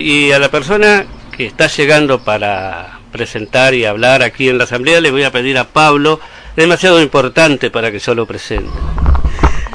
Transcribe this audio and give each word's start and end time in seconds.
Y 0.00 0.32
a 0.32 0.38
la 0.38 0.50
persona 0.50 1.04
que 1.36 1.44
está 1.44 1.66
llegando 1.66 2.20
para 2.20 3.00
presentar 3.12 3.74
y 3.74 3.84
hablar 3.84 4.22
aquí 4.22 4.48
en 4.48 4.56
la 4.56 4.64
asamblea 4.64 4.98
le 4.98 5.10
voy 5.10 5.24
a 5.24 5.30
pedir 5.30 5.58
a 5.58 5.64
Pablo, 5.64 6.20
demasiado 6.56 7.02
importante 7.02 7.70
para 7.70 7.92
que 7.92 7.98
yo 7.98 8.14
lo 8.14 8.24
presente. 8.24 8.70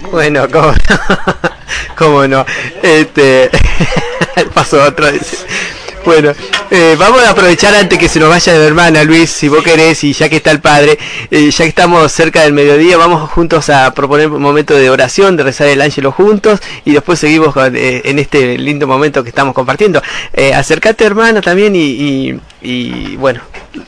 Bueno, 0.09 0.47
cómo 0.51 0.71
no, 0.71 0.75
cómo 1.95 2.27
no. 2.27 2.43
Este, 2.81 3.51
paso 4.55 4.91
vez. 4.97 5.45
Bueno, 6.03 6.33
eh, 6.71 6.95
vamos 6.97 7.21
a 7.23 7.31
aprovechar 7.31 7.75
antes 7.75 7.97
que 7.97 8.09
se 8.09 8.19
nos 8.19 8.29
vaya 8.29 8.53
de 8.53 8.65
hermana, 8.65 9.03
Luis, 9.03 9.29
si 9.29 9.47
vos 9.47 9.63
querés, 9.63 10.03
y 10.03 10.13
ya 10.13 10.29
que 10.29 10.37
está 10.37 10.51
el 10.51 10.61
padre, 10.61 10.97
eh, 11.29 11.51
ya 11.51 11.63
que 11.63 11.69
estamos 11.69 12.11
cerca 12.11 12.41
del 12.41 12.53
mediodía, 12.53 12.97
vamos 12.97 13.29
juntos 13.31 13.69
a 13.69 13.93
proponer 13.93 14.29
un 14.29 14.41
momento 14.41 14.73
de 14.73 14.89
oración, 14.89 15.37
de 15.37 15.43
rezar 15.43 15.67
el 15.67 15.81
ángelo 15.81 16.11
juntos, 16.11 16.59
y 16.83 16.93
después 16.93 17.19
seguimos 17.19 17.55
eh, 17.57 18.01
en 18.05 18.19
este 18.19 18.57
lindo 18.57 18.87
momento 18.87 19.23
que 19.23 19.29
estamos 19.29 19.53
compartiendo. 19.53 20.01
acercate, 20.53 21.03
hermana, 21.05 21.41
también, 21.41 21.75
y, 21.75 22.39
y, 22.61 23.15
bueno, 23.17 23.41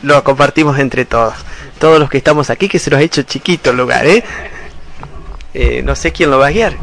lo 0.03 0.23
compartimos 0.23 0.77
entre 0.79 1.05
todos. 1.05 1.33
Todos 1.79 1.99
los 1.99 2.09
que 2.09 2.17
estamos 2.17 2.49
aquí, 2.49 2.67
que 2.67 2.79
se 2.79 2.89
nos 2.89 2.99
ha 2.99 3.03
hecho 3.03 3.23
chiquito 3.23 3.71
el 3.71 3.77
lugar, 3.77 4.05
¿eh? 4.05 4.23
no 5.83 5.95
sé 5.95 6.11
quién 6.11 6.29
lo 6.29 6.39
va 6.39 6.47
a 6.47 6.51
guiar. 6.51 6.77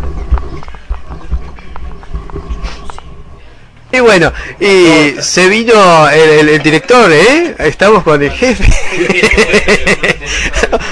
Y 3.95 4.01
bueno, 4.01 4.33
y 4.59 5.23
se 5.23 5.49
vino 5.49 6.09
el, 6.09 6.61
director, 6.61 7.13
¿eh? 7.13 7.55
Estamos 7.61 8.03
con 8.03 8.21
el 8.21 8.33
jefe. 8.33 8.65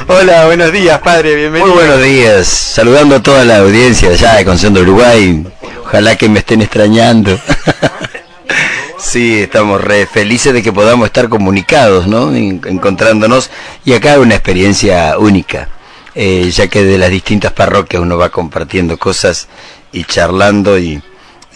Hola, 0.06 0.46
buenos 0.46 0.70
días, 0.70 1.00
padre, 1.00 1.34
bienvenido. 1.34 1.74
Muy 1.74 1.82
buenos 1.82 2.00
días, 2.00 2.46
saludando 2.46 3.16
a 3.16 3.20
toda 3.22 3.44
la 3.44 3.58
audiencia 3.58 4.10
allá 4.10 4.34
de 4.34 4.44
Concepción 4.44 4.74
de 4.74 4.82
Uruguay. 4.82 5.44
Ojalá 5.80 6.14
que 6.14 6.28
me 6.28 6.38
estén 6.38 6.62
extrañando. 6.62 7.36
Sí, 8.98 9.42
estamos 9.42 9.80
re 9.82 10.06
felices 10.06 10.54
de 10.54 10.62
que 10.62 10.72
podamos 10.72 11.06
estar 11.06 11.28
comunicados, 11.28 12.06
¿no? 12.06 12.32
Encontrándonos. 12.32 13.50
Y 13.84 13.94
acá 13.94 14.20
una 14.20 14.36
experiencia 14.36 15.18
única, 15.18 15.68
eh, 16.14 16.48
ya 16.50 16.68
que 16.68 16.84
de 16.84 16.98
las 16.98 17.10
distintas 17.10 17.52
parroquias 17.52 18.00
uno 18.00 18.16
va 18.16 18.30
compartiendo 18.30 18.96
cosas 18.96 19.48
y 19.90 20.04
charlando 20.04 20.78
y 20.78 21.02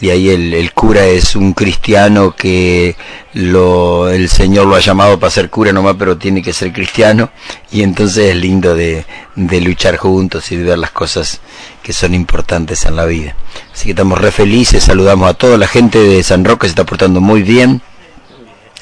y 0.00 0.10
ahí 0.10 0.28
el, 0.28 0.72
cura 0.72 1.06
es 1.06 1.36
un 1.36 1.54
cristiano 1.54 2.34
que 2.36 2.96
lo, 3.32 4.08
el 4.08 4.28
Señor 4.28 4.66
lo 4.66 4.76
ha 4.76 4.80
llamado 4.80 5.18
para 5.18 5.30
ser 5.30 5.48
cura 5.48 5.72
nomás, 5.72 5.96
pero 5.98 6.18
tiene 6.18 6.42
que 6.42 6.52
ser 6.52 6.72
cristiano, 6.72 7.30
y 7.70 7.82
entonces 7.82 8.30
es 8.30 8.36
lindo 8.36 8.74
de, 8.74 9.06
de 9.34 9.60
luchar 9.60 9.96
juntos 9.96 10.52
y 10.52 10.56
de 10.56 10.64
ver 10.64 10.78
las 10.78 10.90
cosas 10.90 11.40
que 11.82 11.92
son 11.92 12.14
importantes 12.14 12.84
en 12.84 12.96
la 12.96 13.06
vida. 13.06 13.36
Así 13.72 13.84
que 13.84 13.90
estamos 13.90 14.20
re 14.20 14.32
felices, 14.32 14.84
saludamos 14.84 15.30
a 15.30 15.34
toda 15.34 15.56
la 15.56 15.66
gente 15.66 15.98
de 15.98 16.22
San 16.22 16.44
Roque, 16.44 16.66
se 16.66 16.70
está 16.70 16.84
portando 16.84 17.20
muy 17.20 17.42
bien. 17.42 17.80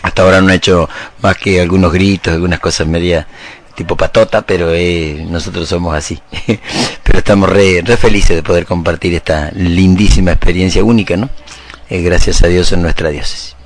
Hasta 0.03 0.23
ahora 0.23 0.43
no 0.43 0.51
ha 0.51 0.55
hecho 0.55 0.89
más 1.23 1.37
que 1.39 1.61
algunos 1.61 1.91
gritos, 1.93 2.35
algunas 2.35 2.61
cosas 2.61 2.87
media 2.87 3.27
tipo 3.75 3.97
patota, 3.97 4.43
pero 4.43 4.73
eh, 4.73 5.27
nosotros 5.29 5.69
somos 5.69 5.95
así. 5.95 6.21
pero 7.03 7.19
estamos 7.19 7.49
re, 7.49 7.83
re, 7.85 7.97
felices 7.97 8.37
de 8.37 8.43
poder 8.43 8.67
compartir 8.67 9.15
esta 9.15 9.51
lindísima 9.53 10.33
experiencia 10.33 10.85
única, 10.85 11.17
¿no? 11.17 11.29
Eh, 11.91 12.03
gracias 12.03 12.43
a 12.43 12.49
Dios 12.49 12.73
en 12.73 12.83
nuestra 12.83 13.11
diócesis. 13.11 13.57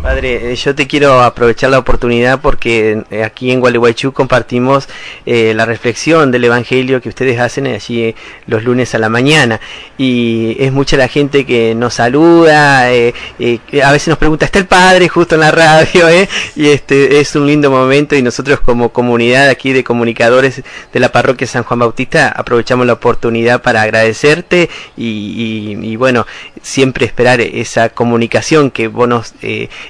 Padre, 0.00 0.52
eh, 0.52 0.56
yo 0.56 0.74
te 0.74 0.86
quiero 0.86 1.22
aprovechar 1.22 1.70
la 1.70 1.78
oportunidad 1.78 2.40
porque 2.40 3.04
eh, 3.10 3.24
aquí 3.24 3.50
en 3.50 3.60
Gualeguaychú 3.60 4.12
compartimos 4.12 4.88
eh, 5.26 5.52
la 5.54 5.64
reflexión 5.64 6.30
del 6.30 6.44
Evangelio 6.44 7.00
que 7.00 7.08
ustedes 7.08 7.38
hacen 7.38 7.66
allí 7.66 8.14
los 8.46 8.64
lunes 8.64 8.94
a 8.94 8.98
la 8.98 9.08
mañana 9.08 9.60
y 9.98 10.56
es 10.58 10.72
mucha 10.72 10.96
la 10.96 11.08
gente 11.08 11.46
que 11.46 11.74
nos 11.74 11.94
saluda, 11.94 12.86
a 12.86 13.92
veces 13.92 14.08
nos 14.08 14.18
pregunta, 14.18 14.44
¿está 14.44 14.58
el 14.58 14.66
Padre 14.66 15.08
justo 15.08 15.34
en 15.34 15.40
la 15.42 15.50
radio? 15.50 16.06
Y 16.56 16.68
este 16.68 17.20
es 17.20 17.34
un 17.36 17.46
lindo 17.46 17.70
momento 17.70 18.14
y 18.14 18.22
nosotros 18.22 18.60
como 18.60 18.92
comunidad 18.92 19.48
aquí 19.48 19.72
de 19.72 19.84
comunicadores 19.84 20.62
de 20.92 21.00
la 21.00 21.10
parroquia 21.10 21.46
San 21.46 21.62
Juan 21.62 21.80
Bautista 21.80 22.28
aprovechamos 22.28 22.86
la 22.86 22.94
oportunidad 22.94 23.62
para 23.62 23.82
agradecerte 23.82 24.68
y, 24.96 25.96
bueno, 25.96 26.26
siempre 26.60 27.06
esperar 27.06 27.40
esa 27.40 27.88
comunicación 27.90 28.70
que 28.70 28.88
vos 28.88 29.08
nos 29.08 29.34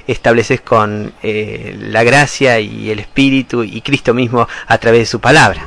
estableces 0.07 0.61
con 0.61 1.13
eh, 1.21 1.75
la 1.79 2.03
gracia 2.03 2.59
y 2.59 2.89
el 2.89 2.99
Espíritu 2.99 3.63
y 3.63 3.81
Cristo 3.81 4.13
mismo 4.13 4.47
a 4.67 4.77
través 4.77 5.01
de 5.01 5.05
su 5.05 5.19
palabra. 5.19 5.65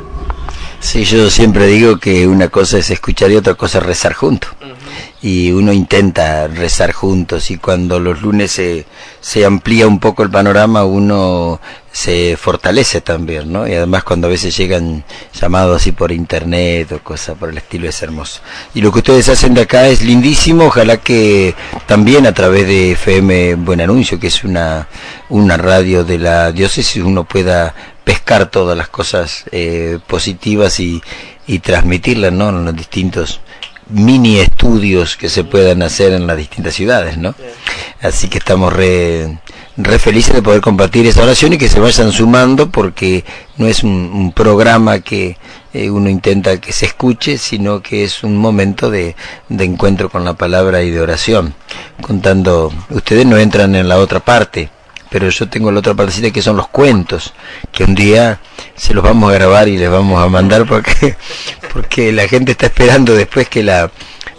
Sí, 0.80 1.04
yo 1.04 1.30
siempre 1.30 1.66
digo 1.66 1.98
que 1.98 2.26
una 2.26 2.48
cosa 2.48 2.78
es 2.78 2.90
escuchar 2.90 3.30
y 3.30 3.36
otra 3.36 3.54
cosa 3.54 3.78
es 3.78 3.86
rezar 3.86 4.12
juntos. 4.12 4.50
Y 5.22 5.52
uno 5.52 5.72
intenta 5.72 6.46
rezar 6.46 6.92
juntos 6.92 7.50
y 7.50 7.58
cuando 7.58 7.98
los 7.98 8.22
lunes 8.22 8.52
se, 8.52 8.86
se 9.20 9.44
amplía 9.44 9.86
un 9.86 9.98
poco 9.98 10.22
el 10.22 10.30
panorama, 10.30 10.84
uno 10.84 11.60
se 11.96 12.36
fortalece 12.36 13.00
también, 13.00 13.50
¿no? 13.50 13.66
Y 13.66 13.72
además 13.72 14.04
cuando 14.04 14.26
a 14.26 14.30
veces 14.30 14.54
llegan 14.54 15.02
llamados 15.32 15.80
así 15.80 15.92
por 15.92 16.12
internet 16.12 16.92
o 16.92 17.02
cosas 17.02 17.38
por 17.38 17.48
el 17.48 17.56
estilo 17.56 17.88
es 17.88 18.02
hermoso. 18.02 18.42
Y 18.74 18.82
lo 18.82 18.92
que 18.92 18.98
ustedes 18.98 19.30
hacen 19.30 19.54
de 19.54 19.62
acá 19.62 19.88
es 19.88 20.02
lindísimo, 20.02 20.66
ojalá 20.66 20.98
que 20.98 21.54
también 21.86 22.26
a 22.26 22.34
través 22.34 22.66
de 22.66 22.92
FM 22.92 23.54
Buen 23.54 23.80
Anuncio, 23.80 24.20
que 24.20 24.26
es 24.26 24.44
una, 24.44 24.88
una 25.30 25.56
radio 25.56 26.04
de 26.04 26.18
la 26.18 26.52
diócesis, 26.52 27.02
uno 27.02 27.24
pueda 27.24 27.74
pescar 28.04 28.50
todas 28.50 28.76
las 28.76 28.88
cosas 28.88 29.44
eh, 29.50 29.98
positivas 30.06 30.78
y, 30.78 31.02
y 31.46 31.60
transmitirlas, 31.60 32.30
¿no? 32.30 32.50
En 32.50 32.66
los 32.66 32.76
distintos 32.76 33.40
mini 33.88 34.38
estudios 34.38 35.16
que 35.16 35.28
se 35.28 35.44
puedan 35.44 35.82
hacer 35.82 36.12
en 36.12 36.26
las 36.26 36.36
distintas 36.36 36.74
ciudades, 36.74 37.18
¿no? 37.18 37.34
Así 38.00 38.28
que 38.28 38.38
estamos 38.38 38.72
re 38.72 39.38
re 39.76 39.98
felices 39.98 40.34
de 40.34 40.42
poder 40.42 40.60
compartir 40.60 41.06
esta 41.06 41.22
oración 41.22 41.52
y 41.52 41.58
que 41.58 41.68
se 41.68 41.80
vayan 41.80 42.10
sumando 42.10 42.70
porque 42.70 43.24
no 43.58 43.66
es 43.66 43.84
un, 43.84 44.32
programa 44.34 45.00
que 45.00 45.36
eh, 45.72 45.90
uno 45.90 46.08
intenta 46.08 46.60
que 46.60 46.72
se 46.72 46.86
escuche, 46.86 47.36
sino 47.38 47.82
que 47.82 48.04
es 48.04 48.22
un 48.22 48.36
momento 48.36 48.90
de, 48.90 49.14
de, 49.48 49.64
encuentro 49.64 50.08
con 50.08 50.24
la 50.24 50.34
palabra 50.34 50.82
y 50.82 50.90
de 50.90 51.00
oración. 51.00 51.54
Contando, 52.00 52.72
ustedes 52.90 53.26
no 53.26 53.36
entran 53.36 53.74
en 53.74 53.88
la 53.88 53.98
otra 53.98 54.20
parte, 54.20 54.70
pero 55.10 55.28
yo 55.28 55.48
tengo 55.48 55.70
la 55.70 55.80
otra 55.80 55.94
partecita 55.94 56.30
que 56.30 56.42
son 56.42 56.56
los 56.56 56.68
cuentos, 56.68 57.34
que 57.72 57.84
un 57.84 57.94
día 57.94 58.40
se 58.74 58.94
los 58.94 59.04
vamos 59.04 59.30
a 59.30 59.34
grabar 59.34 59.68
y 59.68 59.78
les 59.78 59.90
vamos 59.90 60.22
a 60.22 60.28
mandar 60.28 60.66
porque, 60.66 61.16
porque 61.76 62.10
la 62.10 62.26
gente 62.26 62.52
está 62.52 62.66
esperando 62.68 63.14
después 63.14 63.50
que 63.50 63.62
la 63.62 63.90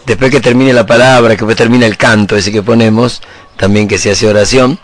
después 0.07 0.31
que 0.31 0.41
termine 0.41 0.73
la 0.73 0.87
palabra, 0.87 1.37
que 1.37 1.45
termine 1.53 1.85
el 1.85 1.95
canto 1.95 2.35
ese 2.35 2.51
que 2.51 2.63
ponemos, 2.63 3.21
también 3.57 3.87
que 3.87 3.99
se 3.99 4.09
hace 4.09 4.27
oración 4.27 4.79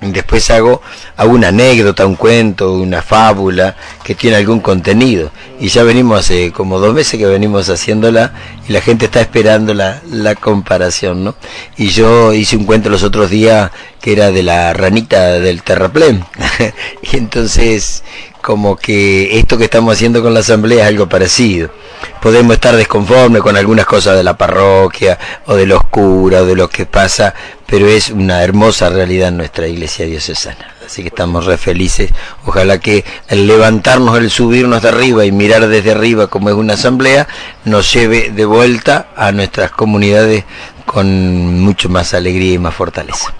Después 0.00 0.50
hago, 0.50 0.82
hago 1.16 1.32
una 1.32 1.48
anécdota, 1.48 2.04
un 2.04 2.16
cuento, 2.16 2.74
una 2.74 3.00
fábula 3.00 3.76
que 4.04 4.14
tiene 4.14 4.36
algún 4.36 4.60
contenido. 4.60 5.30
Y 5.58 5.68
ya 5.68 5.84
venimos 5.84 6.20
hace 6.20 6.52
como 6.52 6.78
dos 6.78 6.94
meses 6.94 7.18
que 7.18 7.24
venimos 7.24 7.70
haciéndola 7.70 8.32
y 8.68 8.72
la 8.72 8.82
gente 8.82 9.06
está 9.06 9.22
esperando 9.22 9.72
la, 9.72 10.02
la 10.10 10.34
comparación, 10.34 11.24
¿no? 11.24 11.34
Y 11.78 11.88
yo 11.88 12.34
hice 12.34 12.58
un 12.58 12.64
cuento 12.64 12.90
los 12.90 13.02
otros 13.02 13.30
días 13.30 13.70
que 14.00 14.12
era 14.12 14.30
de 14.32 14.42
la 14.42 14.74
ranita 14.74 15.40
del 15.40 15.62
terraplén. 15.62 16.26
y 17.02 17.16
entonces 17.16 18.04
como 18.46 18.76
que 18.76 19.40
esto 19.40 19.58
que 19.58 19.64
estamos 19.64 19.92
haciendo 19.92 20.22
con 20.22 20.32
la 20.32 20.38
asamblea 20.38 20.84
es 20.84 20.90
algo 20.90 21.08
parecido. 21.08 21.68
Podemos 22.22 22.54
estar 22.54 22.76
desconformes 22.76 23.42
con 23.42 23.56
algunas 23.56 23.86
cosas 23.86 24.16
de 24.16 24.22
la 24.22 24.38
parroquia 24.38 25.18
o 25.46 25.56
de 25.56 25.66
los 25.66 25.82
curas 25.86 26.42
o 26.42 26.46
de 26.46 26.54
lo 26.54 26.70
que 26.70 26.86
pasa, 26.86 27.34
pero 27.66 27.88
es 27.88 28.08
una 28.10 28.44
hermosa 28.44 28.88
realidad 28.88 29.32
nuestra 29.32 29.66
iglesia 29.66 30.06
diocesana. 30.06 30.76
Así 30.86 31.02
que 31.02 31.08
estamos 31.08 31.44
re 31.44 31.58
felices. 31.58 32.12
Ojalá 32.44 32.78
que 32.78 33.04
el 33.26 33.48
levantarnos, 33.48 34.16
el 34.16 34.30
subirnos 34.30 34.82
de 34.82 34.90
arriba 34.90 35.24
y 35.24 35.32
mirar 35.32 35.66
desde 35.66 35.90
arriba 35.90 36.28
como 36.28 36.48
es 36.48 36.54
una 36.54 36.74
asamblea, 36.74 37.26
nos 37.64 37.92
lleve 37.92 38.30
de 38.30 38.44
vuelta 38.44 39.08
a 39.16 39.32
nuestras 39.32 39.72
comunidades 39.72 40.44
con 40.84 41.58
mucho 41.58 41.88
más 41.88 42.14
alegría 42.14 42.52
y 42.52 42.58
más 42.58 42.76
fortaleza. 42.76 43.34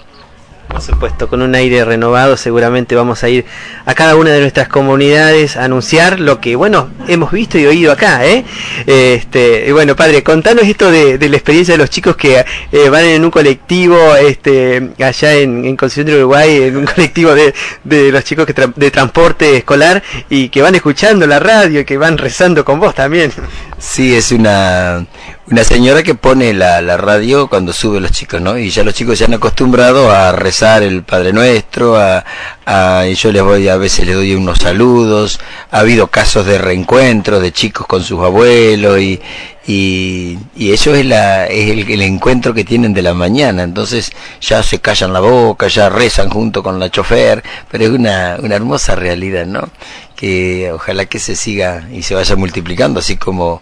Por 0.77 0.85
supuesto, 0.85 1.27
con 1.27 1.41
un 1.41 1.55
aire 1.55 1.83
renovado 1.83 2.37
seguramente 2.37 2.93
vamos 2.93 3.23
a 3.23 3.29
ir 3.29 3.45
a 3.87 3.95
cada 3.95 4.15
una 4.15 4.29
de 4.29 4.41
nuestras 4.41 4.67
comunidades 4.67 5.57
a 5.57 5.63
anunciar 5.63 6.19
lo 6.19 6.39
que, 6.39 6.55
bueno, 6.55 6.91
hemos 7.07 7.31
visto 7.31 7.57
y 7.57 7.65
oído 7.65 7.91
acá, 7.91 8.23
¿eh? 8.27 8.45
Este, 8.85 9.73
bueno, 9.73 9.95
padre, 9.95 10.21
contanos 10.21 10.65
esto 10.65 10.91
de, 10.91 11.17
la 11.17 11.35
experiencia 11.35 11.73
de 11.73 11.79
los 11.79 11.89
chicos 11.89 12.15
que 12.15 12.45
eh, 12.71 12.89
van 12.89 13.05
en 13.05 13.25
un 13.25 13.31
colectivo, 13.31 13.97
este, 14.17 14.91
allá 14.99 15.33
en, 15.33 15.65
en 15.65 15.75
Concepción 15.75 16.05
de 16.05 16.17
Uruguay, 16.17 16.61
en 16.65 16.77
un 16.77 16.85
colectivo 16.95 17.33
de, 17.33 17.55
de 17.83 18.11
los 18.11 18.23
chicos 18.23 18.45
que 18.45 18.53
de 18.53 18.91
transporte 18.91 19.57
escolar 19.57 20.03
y 20.29 20.49
que 20.49 20.61
van 20.61 20.75
escuchando 20.75 21.25
la 21.25 21.39
radio 21.39 21.79
y 21.79 21.85
que 21.85 21.97
van 21.97 22.19
rezando 22.19 22.63
con 22.63 22.79
vos 22.79 22.93
también. 22.93 23.31
Sí, 23.79 24.15
es 24.15 24.31
una, 24.31 25.05
una 25.51 25.63
señora 25.63 26.01
que 26.01 26.15
pone 26.15 26.51
la, 26.53 26.81
la 26.81 26.97
radio 26.97 27.47
cuando 27.47 27.73
sube 27.73 27.99
los 27.99 28.11
chicos, 28.11 28.41
¿no? 28.41 28.57
Y 28.57 28.71
ya 28.71 28.83
los 28.83 28.95
chicos 28.95 29.19
se 29.19 29.25
han 29.25 29.35
acostumbrado 29.35 30.11
a 30.11 30.31
rezar 30.31 30.81
el 30.81 31.03
Padre 31.03 31.31
Nuestro, 31.31 31.95
a, 31.95 32.25
a, 32.69 33.07
y 33.07 33.15
yo 33.15 33.31
les 33.31 33.41
voy, 33.41 33.69
a 33.69 33.77
veces 33.77 34.05
les 34.05 34.13
doy 34.13 34.35
unos 34.35 34.59
saludos, 34.59 35.39
ha 35.71 35.79
habido 35.79 36.07
casos 36.07 36.45
de 36.45 36.57
reencuentro 36.57 37.39
de 37.39 37.53
chicos 37.53 37.87
con 37.87 38.03
sus 38.03 38.19
abuelos 38.19 38.99
y, 38.99 39.21
y, 39.65 40.37
y 40.53 40.73
eso 40.73 40.93
es, 40.93 41.05
la, 41.05 41.45
es 41.45 41.87
el, 41.87 42.01
encuentro 42.01 42.53
que 42.53 42.65
tienen 42.65 42.93
de 42.93 43.01
la 43.01 43.13
mañana, 43.13 43.63
entonces 43.63 44.11
ya 44.41 44.61
se 44.63 44.79
callan 44.79 45.13
la 45.13 45.21
boca, 45.21 45.69
ya 45.69 45.87
rezan 45.87 46.29
junto 46.29 46.61
con 46.61 46.77
la 46.77 46.89
chofer, 46.89 47.41
pero 47.71 47.85
es 47.85 47.89
una, 47.89 48.35
una 48.43 48.55
hermosa 48.55 48.95
realidad, 48.95 49.45
¿no? 49.45 49.69
Que 50.17 50.69
ojalá 50.73 51.05
que 51.05 51.19
se 51.19 51.37
siga 51.37 51.87
y 51.93 52.03
se 52.03 52.15
vaya 52.15 52.35
multiplicando, 52.35 52.99
así 52.99 53.15
como 53.15 53.61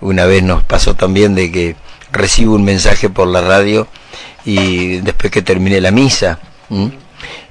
una 0.00 0.26
vez 0.26 0.44
nos 0.44 0.62
pasó 0.62 0.94
también 0.94 1.34
de 1.34 1.50
que 1.50 1.74
recibo 2.12 2.54
un 2.54 2.62
mensaje 2.62 3.08
por 3.10 3.26
la 3.26 3.40
radio 3.40 3.88
y 4.44 4.98
después 4.98 5.32
que 5.32 5.42
terminé 5.42 5.80
la 5.80 5.90
misa, 5.90 6.38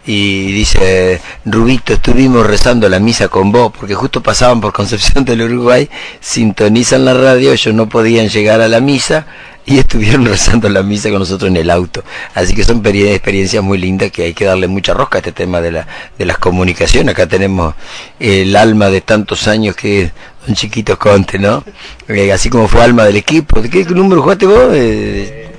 y 0.05 0.51
dice, 0.51 1.21
Rubito, 1.45 1.93
estuvimos 1.93 2.45
rezando 2.45 2.89
la 2.89 2.99
misa 2.99 3.29
con 3.29 3.51
vos, 3.51 3.71
porque 3.77 3.95
justo 3.95 4.21
pasaban 4.21 4.59
por 4.59 4.73
Concepción 4.73 5.23
del 5.23 5.43
Uruguay, 5.43 5.89
sintonizan 6.19 7.05
la 7.05 7.13
radio, 7.13 7.53
ellos 7.53 7.73
no 7.73 7.87
podían 7.87 8.27
llegar 8.27 8.59
a 8.59 8.67
la 8.67 8.81
misa 8.81 9.25
y 9.65 9.77
estuvieron 9.77 10.25
rezando 10.25 10.67
la 10.67 10.83
misa 10.83 11.09
con 11.09 11.19
nosotros 11.19 11.49
en 11.49 11.57
el 11.57 11.69
auto. 11.69 12.03
Así 12.33 12.53
que 12.53 12.63
son 12.65 12.85
experiencias 12.85 13.63
muy 13.63 13.77
lindas 13.77 14.11
que 14.11 14.23
hay 14.23 14.33
que 14.33 14.45
darle 14.45 14.67
mucha 14.67 14.93
rosca 14.93 15.17
a 15.17 15.19
este 15.19 15.31
tema 15.31 15.61
de, 15.61 15.71
la, 15.71 15.87
de 16.17 16.25
las 16.25 16.37
comunicaciones. 16.37 17.13
Acá 17.13 17.27
tenemos 17.27 17.73
el 18.19 18.55
alma 18.55 18.89
de 18.89 19.01
tantos 19.01 19.47
años 19.47 19.75
que 19.75 20.03
es 20.03 20.11
Don 20.45 20.55
Chiquito 20.55 20.99
Conte, 20.99 21.39
¿no? 21.39 21.63
Eh, 22.09 22.31
así 22.31 22.49
como 22.49 22.67
fue 22.67 22.83
alma 22.83 23.05
del 23.05 23.15
equipo. 23.15 23.61
¿De 23.61 23.69
qué 23.69 23.85
número 23.85 24.21
jugaste 24.21 24.45
vos? 24.45 24.71
¿De 24.71 25.49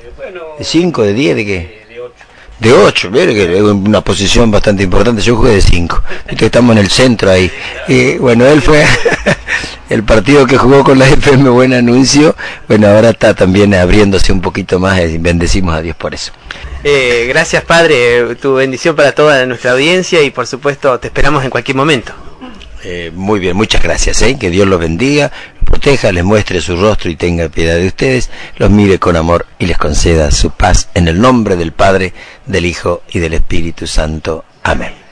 5, 0.61 1.03
de 1.03 1.15
10, 1.15 1.37
de 1.37 1.47
qué? 1.47 1.84
De 2.59 2.73
8, 2.73 3.11
que 3.13 3.57
es 3.57 3.63
una 3.63 4.01
posición 4.01 4.51
bastante 4.51 4.83
importante, 4.83 5.23
yo 5.23 5.37
jugué 5.37 5.53
de 5.53 5.61
5, 5.61 6.03
estamos 6.29 6.77
en 6.77 6.83
el 6.83 6.91
centro 6.91 7.31
ahí. 7.31 7.51
Y 7.89 8.17
bueno, 8.19 8.47
él 8.47 8.63
fue 8.63 8.85
el 9.89 10.03
partido 10.05 10.47
que 10.47 10.57
jugó 10.57 10.85
con 10.85 10.99
la 10.99 11.09
FM 11.09 11.51
Buen 11.51 11.73
Anuncio, 11.75 12.35
bueno, 12.69 12.89
ahora 12.89 13.11
está 13.11 13.35
también 13.35 13.75
abriéndose 13.75 14.33
un 14.33 14.41
poquito 14.41 14.79
más 14.79 15.01
y 15.01 15.19
bendecimos 15.19 15.75
a 15.75 15.83
Dios 15.83 15.97
por 15.97 16.15
eso. 16.15 16.33
Eh, 16.83 17.27
gracias 17.29 17.65
Padre, 17.65 18.35
tu 18.37 18.55
bendición 18.55 18.95
para 18.95 19.13
toda 19.13 19.47
nuestra 19.47 19.73
audiencia 19.73 20.23
y 20.23 20.31
por 20.31 20.47
supuesto 20.47 20.99
te 21.01 21.09
esperamos 21.09 21.43
en 21.43 21.51
cualquier 21.51 21.77
momento. 21.77 22.13
Eh, 22.87 23.11
muy 23.15 23.41
bien, 23.41 23.57
muchas 23.57 23.83
gracias, 23.83 24.21
¿eh? 24.21 24.37
que 24.39 24.51
Dios 24.51 24.69
los 24.69 24.79
bendiga, 24.79 25.33
les 25.85 26.25
muestre 26.25 26.63
su 26.63 26.77
rostro 26.77 27.11
y 27.11 27.17
tenga 27.17 27.51
piedad 27.51 27.77
de 27.77 27.87
ustedes, 27.87 28.31
los 28.57 28.71
mire 28.71 28.99
con 28.99 29.17
amor 29.17 29.47
y 29.59 29.67
les 29.67 29.77
conceda 29.77 30.31
su 30.31 30.51
paz 30.51 30.89
en 30.95 31.09
el 31.09 31.21
nombre 31.21 31.57
del 31.57 31.73
Padre, 31.73 32.15
del 32.47 32.65
Hijo 32.65 33.03
y 33.13 33.19
del 33.19 33.35
Espíritu 33.35 33.87
Santo. 33.87 34.47
Amén. 34.63 35.04